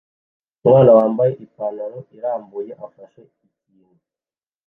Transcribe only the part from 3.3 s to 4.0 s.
ikintu